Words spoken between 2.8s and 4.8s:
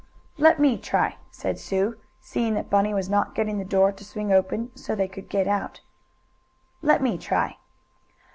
was not getting the door to swing open